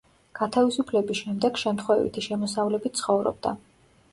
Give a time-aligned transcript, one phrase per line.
[0.37, 3.55] გათავისუფლების შემდეგ შემთხვევითი შემოსავლებით ცხოვრობდა.